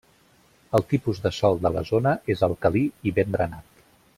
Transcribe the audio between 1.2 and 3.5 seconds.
de sòl de la zona és alcalí i ben